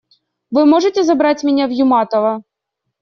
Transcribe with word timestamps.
Вы 0.49 0.65
можете 0.65 1.03
забрать 1.03 1.43
меня 1.43 1.67
в 1.67 1.69
Юматово? 1.69 2.41